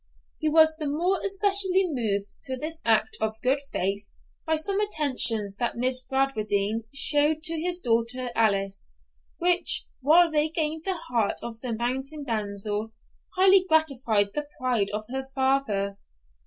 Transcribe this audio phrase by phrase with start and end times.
[0.39, 4.01] He was the more especially moved to this act of good faith
[4.47, 8.89] by some attentions that Miss Bradwardine showed to his daughter Alice,
[9.37, 12.93] which, while they gained the heart of the mountain damsel,
[13.35, 15.99] highly gratified the pride of her father.